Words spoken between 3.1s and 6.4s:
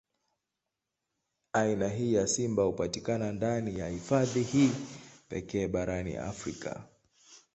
ndani ya hifadhi hii pekee barani